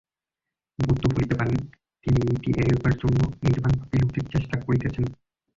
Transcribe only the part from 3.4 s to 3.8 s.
নির্বাণ